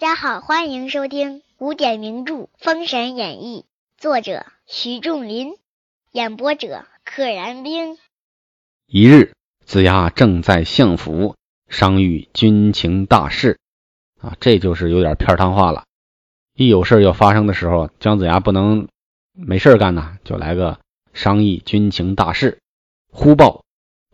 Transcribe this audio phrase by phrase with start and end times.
[0.00, 3.66] 大家好，欢迎收听古典名著《封神演义》，
[4.00, 5.52] 作者徐仲林，
[6.10, 7.98] 演播者可燃冰。
[8.86, 9.34] 一日，
[9.66, 11.36] 子牙正在相府
[11.68, 13.58] 商议军情大事，
[14.22, 15.84] 啊，这就是有点片汤话了。
[16.56, 18.88] 一有事要发生的时候，姜子牙不能
[19.34, 20.80] 没事干呢，就来个
[21.12, 22.58] 商议军情大事。
[23.12, 23.64] 忽报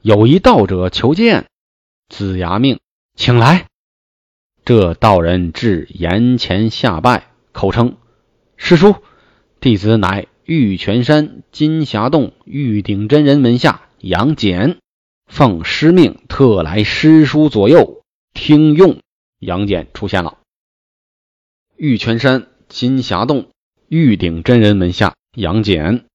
[0.02, 1.46] 有一道者求见，
[2.08, 2.80] 子牙命
[3.14, 3.66] 请来。
[4.66, 7.98] 这道人至岩前下拜，口称
[8.58, 8.96] ：“师叔，
[9.60, 14.78] 弟子乃玉泉山金霞洞玉鼎真人门下杨戬，
[15.26, 18.02] 奉师命特来师叔左右
[18.34, 18.98] 听用。”
[19.38, 20.38] 杨戬出现了。
[21.76, 23.50] 玉泉山金霞洞
[23.88, 26.06] 玉鼎真人门下杨戬，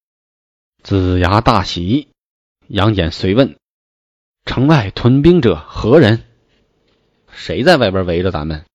[0.83, 2.09] 子牙大喜。
[2.67, 3.55] 杨戬随问
[4.43, 6.23] ：“城外屯兵者何人？”
[7.33, 8.65] 谁在外边围着咱们？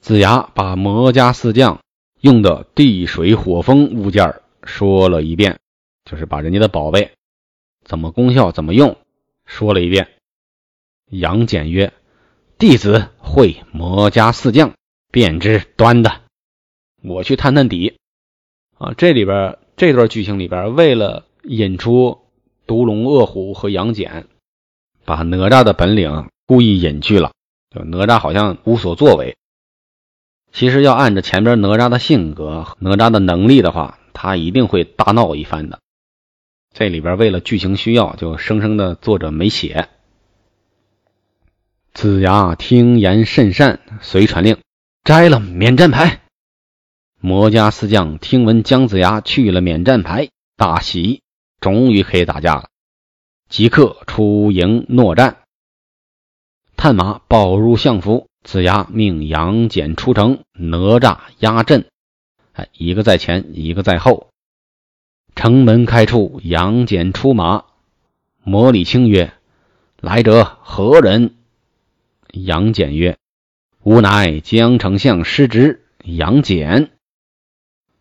[0.00, 1.80] 子牙把魔家四将
[2.20, 5.58] 用的地水火风物件说了一遍，
[6.04, 7.12] 就是把人家的宝贝
[7.84, 8.96] 怎么功效、怎么用
[9.44, 10.08] 说了一遍。
[11.10, 11.92] 杨戬曰
[12.58, 14.74] ：“弟子会魔家四将，
[15.10, 16.20] 便知端的。
[17.02, 17.96] 我去探探底。”
[18.78, 22.18] 啊，这里边这段剧情里边，为了引出
[22.66, 24.26] 毒龙、恶虎和杨戬，
[25.04, 27.32] 把哪吒的本领故意隐去了。
[27.70, 29.36] 就哪吒好像无所作为，
[30.52, 35.78] 其实要按着前边哪吒的性格、哪吒的能力的话，他一定会大闹一番的。
[36.72, 39.88] 这里边为了剧情需要，就生生的作者没写。
[41.92, 44.58] 子牙听言甚善，遂传令
[45.02, 46.20] 摘了免战牌。
[47.20, 51.22] 魔家四将听闻姜子牙去了免战牌，大喜，
[51.60, 52.68] 终于可以打架了，
[53.48, 55.38] 即刻出营搦战。
[56.78, 61.86] 探马报入相府，子牙命杨戬出城，哪吒压阵。
[62.52, 64.28] 哎，一个在前，一个在后。
[65.34, 67.64] 城门开处，杨戬出马。
[68.44, 69.32] 魔礼青曰
[70.00, 71.34] ：“来者何人？”
[72.30, 73.16] 杨戬曰
[73.82, 76.90] ：“吾乃江丞相失职杨戬。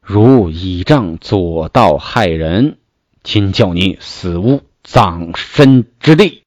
[0.01, 2.77] 如倚仗左道害人，
[3.23, 6.43] 今叫你死无葬身之地。”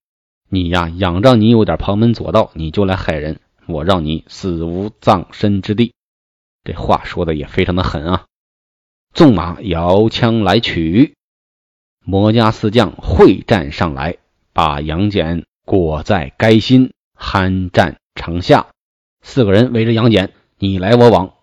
[0.52, 5.94] 你呀，仰仗你有点旁门左道，你就来害人，我让你死无葬身之地。
[6.64, 8.26] 这话说的也非常的狠啊！
[9.14, 11.14] 纵马摇枪来取，
[12.04, 14.18] 魔家四将会战上来，
[14.52, 18.66] 把杨戬裹在该心，酣战城下。
[19.22, 21.34] 四个人围着杨戬，你来我往。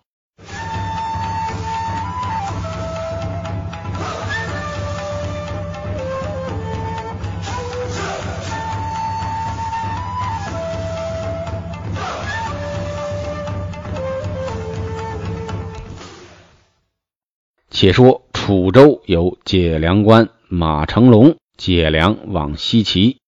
[17.80, 23.18] 且说楚州有解粮官马成龙解粮往西岐，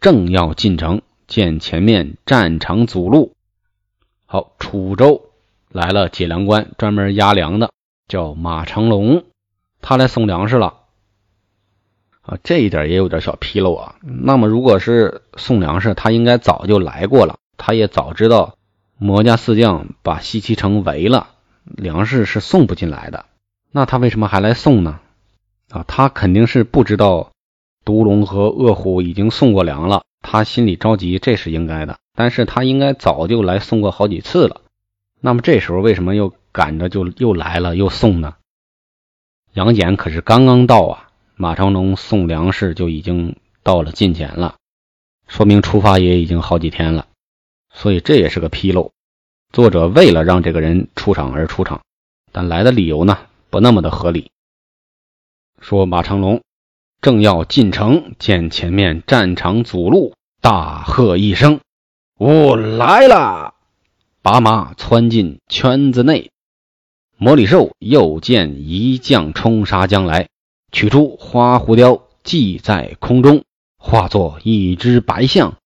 [0.00, 3.36] 正要进城，见前面战场阻路。
[4.26, 5.30] 好，楚州
[5.70, 7.70] 来了解粮官，专门押粮的，
[8.08, 9.22] 叫马成龙，
[9.80, 10.80] 他来送粮食了。
[12.22, 13.94] 啊，这一点也有点小纰漏啊。
[14.02, 18.56] 那么，如果是送粮食，他应该早就来过了，他也早知道
[18.98, 21.28] 魔家四将把西岐城围了，
[21.62, 23.26] 粮食是送不进来的。
[23.72, 25.00] 那他为什么还来送呢？
[25.70, 27.32] 啊，他肯定是不知道
[27.84, 31.98] 毒龙和恶虎已经送过粮了，他心里着急，这是应该的。
[32.14, 34.60] 但是他应该早就来送过好几次了。
[35.18, 38.34] 那么这时候为什么又赶着就又来了又送呢？
[39.54, 44.56] 杨戬可是刚刚到啊，马成龙送粮食就已经到了近前了，
[45.26, 47.06] 说明出发也已经好几天了。
[47.72, 48.92] 所以这也是个纰漏。
[49.50, 51.80] 作者为了让这个人出场而出场，
[52.32, 53.16] 但来的理由呢？
[53.52, 54.30] 不那么的合理。
[55.60, 56.40] 说马成龙
[57.02, 61.60] 正要进城，见前面战场阻路，大喝一声
[62.16, 63.52] ：“我来了！”
[64.22, 66.30] 把马窜进圈子内。
[67.18, 70.30] 魔礼寿又见一将冲杀将来，
[70.72, 73.44] 取出花狐雕系在空中，
[73.76, 75.58] 化作一只白象，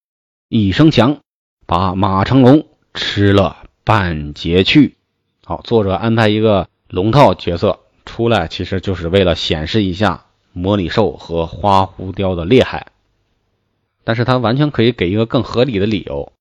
[0.48, 1.20] 一声响，
[1.66, 4.96] 把马成龙吃了半截去。
[5.44, 6.68] 好，作者安排一个。
[6.88, 12.92] 龙套角色出来，其实就是为了显示一下魔礼寿和花狐雕的厉害。
[14.04, 16.32] 但是他完全可以给一个更合理的理由。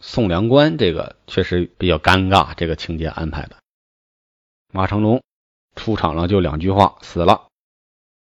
[0.00, 3.56] 送粮官这个确实比较尴尬，这个情节安排的。
[4.72, 5.22] 马成龙
[5.76, 7.48] 出场了，就两句话，死了。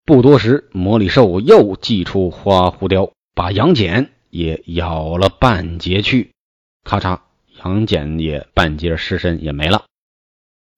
[0.05, 6.31] 不多时，魔礼寿又祭出花狐雕，把杨戬也咬了半截去。
[6.85, 7.19] 咔嚓，
[7.63, 9.83] 杨戬也半截尸身也没了。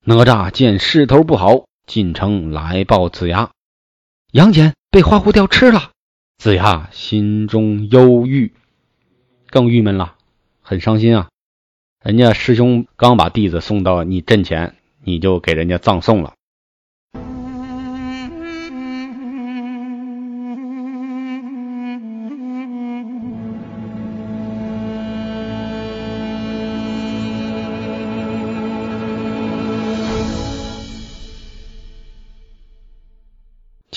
[0.09, 3.51] 哪吒见势头不好，进城来报子牙：
[4.31, 5.91] 杨戬被花狐貂吃了。
[6.39, 8.51] 子牙心中忧郁，
[9.51, 10.15] 更郁闷了，
[10.63, 11.29] 很伤心啊！
[12.03, 16.33] 人家师兄刚把弟子送到你阵前，你就给人家葬送了。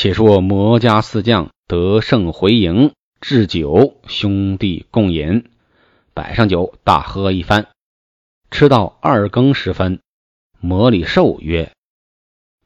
[0.03, 5.49] 且说魔家四将得胜回营，置酒，兄弟共饮，
[6.13, 7.69] 摆上酒，大喝一番。
[8.51, 10.01] 吃到二更时分，
[10.59, 11.71] 魔里寿曰：“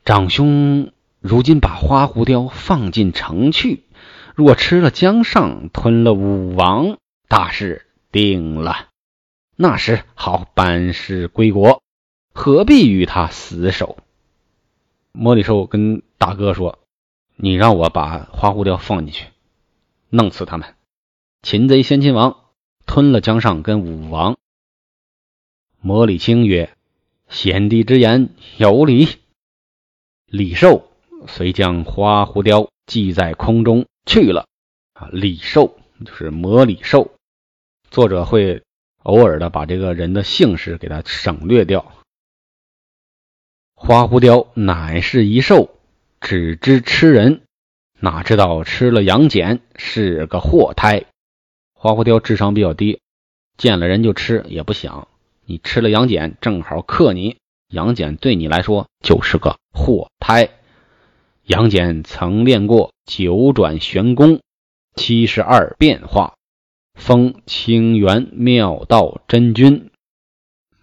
[0.06, 3.82] 长兄如今把花狐雕放进城去，
[4.34, 6.96] 若吃了江上，吞了武王，
[7.28, 8.86] 大事定了。
[9.56, 11.82] 那时好班师归国，
[12.32, 13.98] 何必与他死守？”
[15.12, 16.78] 魔里寿跟大哥说。
[17.38, 19.26] 你让我把花狐雕放进去，
[20.08, 20.74] 弄死他们。
[21.42, 22.44] 擒贼先擒王，
[22.86, 24.38] 吞了江上跟武王。
[25.78, 26.74] 魔礼青曰
[27.28, 29.06] ：“贤弟之言有理。”
[30.26, 30.90] 李寿
[31.28, 34.48] 遂将花狐雕系在空中去了。
[34.94, 37.12] 啊，李寿就是魔礼寿。
[37.90, 38.62] 作者会
[39.02, 41.92] 偶尔的把这个人的姓氏给他省略掉。
[43.74, 45.75] 花狐雕乃是一兽。
[46.20, 47.42] 只知吃人，
[48.00, 51.04] 哪知道吃了杨戬是个祸胎。
[51.74, 53.00] 花狐雕智商比较低，
[53.56, 55.08] 见了人就吃，也不想
[55.44, 57.36] 你吃了杨戬正好克你，
[57.68, 60.48] 杨戬对你来说就是个祸胎。
[61.44, 64.40] 杨戬曾练过九转玄功、
[64.96, 66.34] 七十二变化，
[66.94, 69.90] 封清源妙道真君。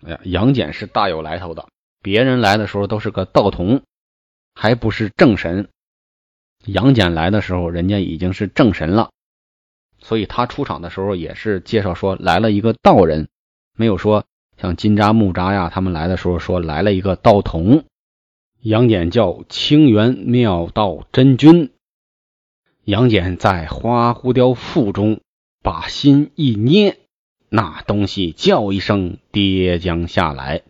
[0.05, 1.67] 哎呀，杨戬是大有来头的，
[2.01, 3.81] 别人来的时候都是个道童。
[4.53, 5.69] 还不是正神，
[6.65, 9.11] 杨戬来的时候，人家已经是正神了，
[9.99, 13.27] 所以他出场的时候也是介绍说来了一个道人，
[13.75, 14.25] 没有说
[14.57, 17.85] 像金吒、木吒呀他们来的时候说来了一个道童。
[18.61, 21.71] 杨戬叫清源妙道真君。
[22.85, 25.19] 杨戬在花狐雕腹中
[25.61, 26.99] 把心一捏，
[27.49, 30.63] 那东西叫一声跌将下来。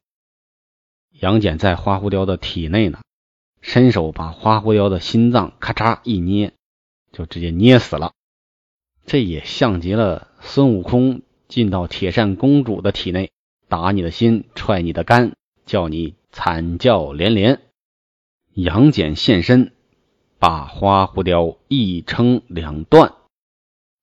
[1.12, 3.00] 杨戬在花狐雕的体内呢。
[3.63, 6.51] 伸手把花狐雕的心脏咔嚓一捏，
[7.13, 8.12] 就直接捏死了。
[9.06, 13.31] 这也像极了孙悟空进到铁扇公主的体内，
[13.69, 15.31] 打你的心，踹你的肝，
[15.65, 17.62] 叫你惨叫连连。
[18.54, 19.71] 杨戬现身，
[20.39, 23.13] 把花狐雕一撑两断。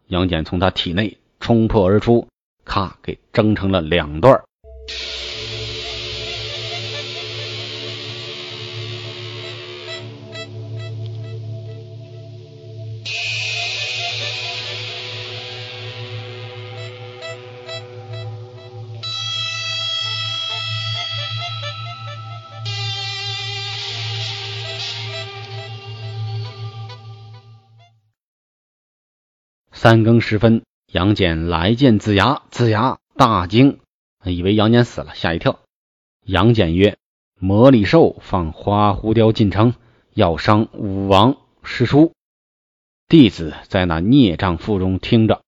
[0.07, 2.27] 杨戬从他体内冲破而出，
[2.65, 4.43] 咔给蒸成了两段。
[29.83, 33.81] 三更时分，杨戬来见子牙，子牙大惊，
[34.23, 35.61] 以为杨戬死了，吓一跳。
[36.23, 36.99] 杨戬曰
[37.41, 39.73] ：“魔里兽放花狐雕进城，
[40.13, 42.13] 要伤武王师叔，
[43.09, 45.41] 弟子在那孽障腹中听着，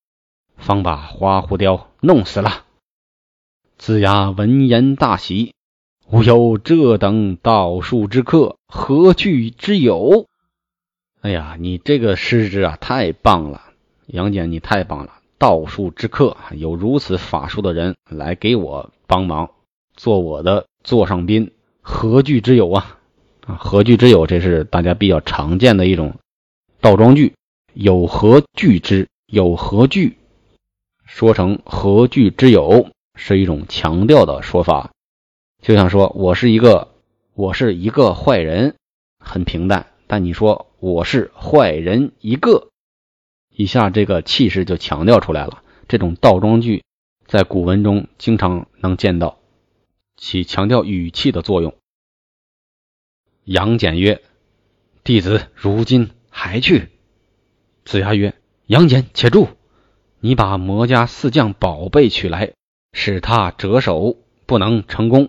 [0.57, 2.65] 方把花狐雕弄死了。”
[3.77, 5.53] 子牙闻言大喜
[6.09, 10.27] ：“吾有这等道术之客，何惧之有？”
[11.21, 13.72] 哎呀，你这个师侄啊，太棒了！
[14.13, 15.15] 杨戬，你太棒了！
[15.39, 19.51] 道术之客，有如此法术的人来给我帮忙，
[19.97, 21.51] 做我的座上宾，
[21.81, 22.99] 何惧之有啊？
[23.47, 24.27] 啊，何惧之有？
[24.27, 26.17] 这是大家比较常见的一种
[26.83, 27.33] 倒装句，
[27.73, 29.09] 有何惧之？
[29.27, 30.19] 有何惧？
[31.07, 34.91] 说成何惧之有，是一种强调的说法，
[35.63, 36.89] 就像说我是一个，
[37.33, 38.75] 我是一个坏人，
[39.19, 42.69] 很平淡，但你说我是坏人一个。
[43.55, 45.63] 一下这个气势就强调出来了。
[45.89, 46.83] 这种倒装句
[47.27, 49.39] 在古文中经常能见到，
[50.17, 51.75] 起强调语气的作用。
[53.45, 54.23] 杨戬曰
[55.05, 56.89] ：“弟子如今还去。”
[57.85, 58.35] 子牙曰
[58.67, 59.49] ：“杨戬，且住！
[60.21, 62.53] 你把魔家四将宝贝取来，
[62.93, 64.17] 使他折手，
[64.47, 65.29] 不能成功。”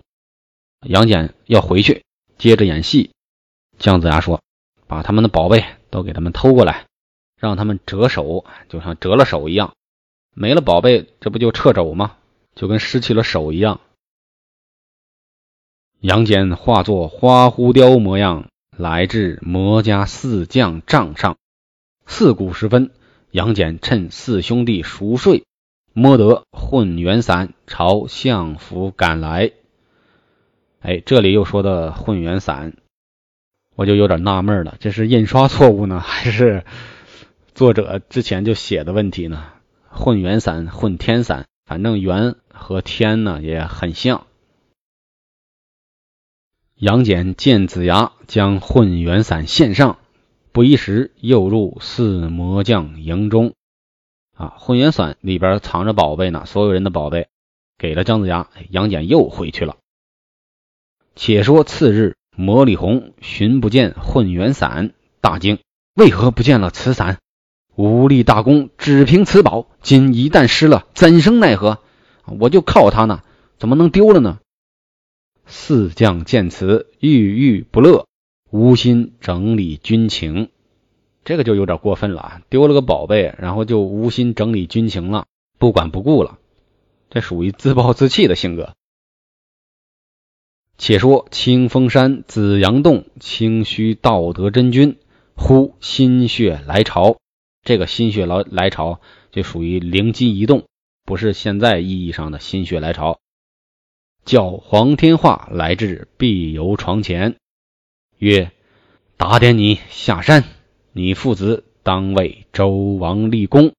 [0.86, 2.04] 杨戬要回去，
[2.38, 3.10] 接着演戏。
[3.78, 4.40] 姜子牙说
[4.86, 6.86] ：“把他们的宝贝都给他们偷过来。”
[7.44, 9.74] 让他们折手，就像折了手一样，
[10.32, 12.16] 没了宝贝，这不就撤走吗？
[12.54, 13.80] 就跟失去了手一样。
[16.00, 21.36] 杨戬化作花狐雕模样，来至魔家四将帐上。
[22.06, 22.90] 四鼓时分，
[23.30, 25.44] 杨戬趁四兄弟熟睡，
[25.92, 29.52] 摸得混元伞，朝相府赶来。
[30.80, 32.76] 哎，这里又说的混元伞，
[33.74, 36.64] 我就有点纳闷了，这是印刷错误呢，还是
[37.54, 39.44] 作者之前就写的问题呢？
[39.88, 44.26] 混元伞、混天伞，反正元和天呢也很像。
[46.74, 50.00] 杨戬见子牙将混元伞献上，
[50.50, 53.54] 不一时又入四魔将营中。
[54.34, 57.28] 啊，混元伞里边藏着宝贝呢，所有人的宝贝
[57.78, 59.76] 给了姜子牙，杨戬又回去了。
[61.14, 65.60] 且说次日，魔力红寻不见混元伞，大惊：
[65.94, 67.20] 为何不见了此伞？
[67.76, 71.80] 无力大功只凭此宝，今一旦失了，怎生奈何？
[72.38, 73.22] 我就靠它呢，
[73.58, 74.38] 怎么能丢了呢？
[75.46, 78.06] 四将见此，郁郁不乐，
[78.50, 80.50] 无心整理军情。
[81.24, 85.26] 这个就有点过分了，丢了个宝贝，然后就无心整理军情了，
[85.58, 86.38] 不管不顾了，
[87.10, 88.74] 这属于自暴自弃的性格。
[90.76, 94.96] 且说清风山紫阳洞清虚道德真君，
[95.34, 97.16] 忽心血来潮，
[97.64, 99.00] 这个心血来来潮
[99.32, 100.66] 就属于灵机一动，
[101.04, 103.18] 不是现在意义上的心血来潮。
[104.24, 107.36] 叫黄天化来至碧游床前，
[108.18, 108.52] 曰
[109.16, 110.44] ：“打点你下山，
[110.92, 113.74] 你父子当为周王立功，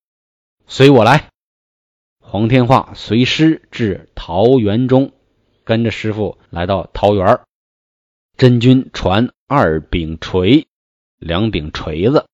[0.68, 1.30] 随我来。”
[2.22, 5.14] 黄天化随师至桃园中，
[5.64, 7.40] 跟着师傅来到桃园。
[8.36, 10.68] 真君传二柄锤，
[11.18, 12.26] 两柄锤子。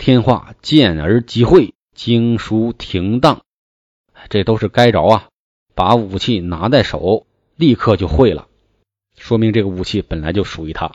[0.00, 3.42] 天化见而即会，经书停当，
[4.30, 5.28] 这都是该着啊。
[5.74, 8.48] 把武器拿在手，立刻就会了，
[9.18, 10.92] 说明这个武器本来就属于他。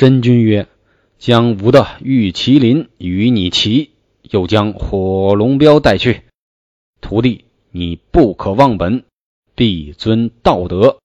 [0.00, 0.66] 真君曰
[1.20, 3.90] ：“将吾的玉麒麟与你骑，
[4.22, 6.22] 又将火龙镖带去。
[7.02, 9.04] 徒弟，你不可忘本，
[9.54, 11.00] 必尊道德。”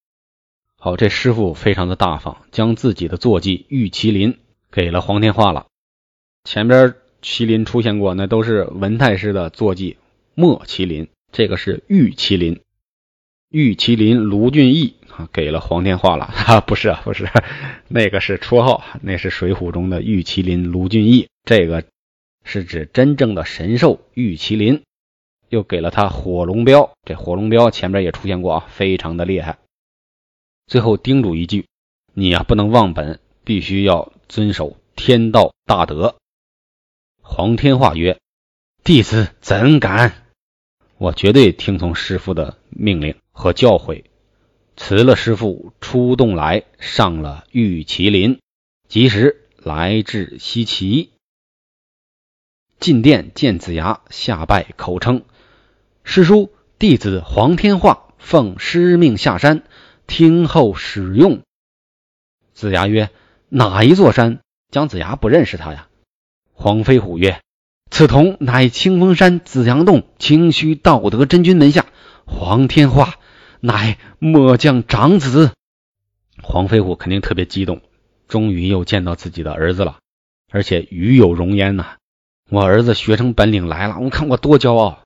[0.79, 4.37] 好，这师傅非常的大方，将自己的坐骑玉麒麟
[4.71, 5.65] 给了黄天化了。
[6.45, 9.97] 前边麒麟出现过，那都是文太师的坐骑
[10.35, 12.61] 墨麒麟，这个是玉麒麟。
[13.55, 17.25] 玉麒麟卢俊义啊，给了黄天化了 啊，不是啊，不是，
[17.87, 21.85] 那个是绰号，那是水浒中的玉麒麟卢俊义，这个
[22.43, 24.83] 是指真正的神兽玉麒麟，
[25.47, 29.57] 又给了他火龙镖，这火龙镖前面也出现过啊，非常的厉害。
[30.67, 31.65] 最后叮嘱一句，
[32.13, 36.17] 你呀不能忘本，必须要遵守天道大德。
[37.21, 38.19] 黄天化曰
[38.83, 40.24] ：“弟子怎敢？
[40.97, 44.05] 我绝对听从师傅的命令。”和教诲，
[44.77, 48.39] 辞了师傅，出洞来，上了玉麒麟，
[48.87, 51.11] 及时来至西岐。
[52.79, 55.25] 进殿见子牙，下拜口称
[56.05, 59.63] ：“师叔，弟子黄天化奉师命下山，
[60.07, 61.41] 听候使用。”
[62.55, 63.09] 子牙曰
[63.49, 64.39] ：“哪一座山？”
[64.71, 65.89] 姜子牙不认识他呀。
[66.53, 67.41] 黄飞虎曰
[67.89, 71.85] ：“此童乃清风山紫阳洞清虚道德真君门下
[72.25, 73.15] 黄天化。”
[73.61, 75.51] 乃末将长子，
[76.43, 77.81] 黄飞虎肯定特别激动，
[78.27, 79.97] 终于又见到自己的儿子了，
[80.51, 81.95] 而且与有荣焉呐！
[82.51, 84.99] 我儿子学成本领来了，我看我多骄傲！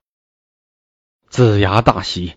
[1.29, 2.33] 子牙大喜，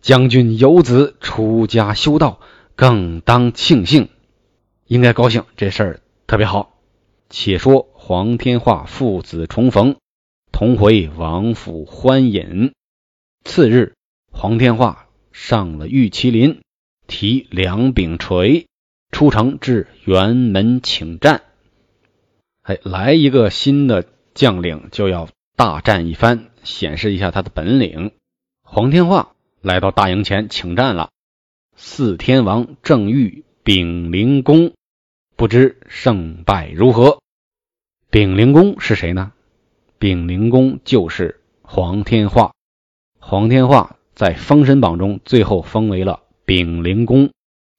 [0.00, 2.40] 将军有子出家修道，
[2.74, 4.08] 更当庆幸，
[4.86, 6.69] 应该高兴，这事儿特别好。
[7.30, 9.96] 且说黄天化父子重逢，
[10.52, 12.72] 同回王府欢饮。
[13.44, 13.94] 次日，
[14.30, 15.06] 黄天化。
[15.32, 16.60] 上了玉麒麟，
[17.06, 18.66] 提两柄锤
[19.12, 21.42] 出城至辕门请战。
[22.62, 28.10] 哎，来一个新的将领就要大战一番，显示一下他的本领。
[28.64, 31.10] 黄天化来到大营前请战了。
[31.76, 34.72] 四天王正欲秉灵弓，
[35.40, 37.18] 不知胜败如何。
[38.10, 39.32] 丙灵公是谁呢？
[39.98, 42.52] 丙灵公就是黄天化。
[43.18, 47.30] 黄天化在《封神榜》中最后封为了丙灵公，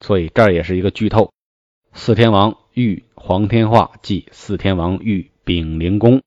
[0.03, 1.31] 所以这儿也是一个剧透。
[1.93, 6.23] 四天王遇黄天化，即四天王遇丙灵公，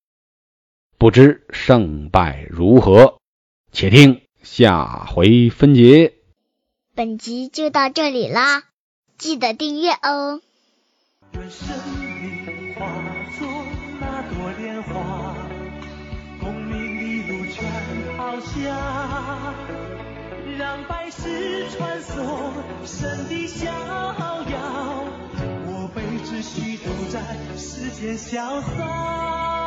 [0.99, 3.19] 不知胜败如何，
[3.73, 6.15] 且听下回分解。
[6.95, 8.63] 本集就到这里啦，
[9.19, 10.41] 记得订阅哦。
[11.37, 11.67] 愿生
[12.11, 12.87] 命化
[13.39, 13.49] 作
[14.01, 15.35] 那朵莲花，
[16.41, 17.69] 功名利禄全
[18.17, 19.55] 抛下，
[20.57, 22.53] 让百世传颂
[22.85, 25.05] 神的逍遥。
[25.67, 27.21] 我辈只需都在
[27.57, 29.64] 世间潇洒。